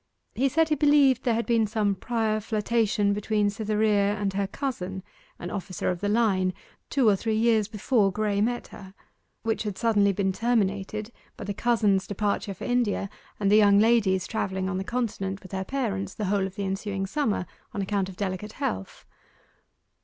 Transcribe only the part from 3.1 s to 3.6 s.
between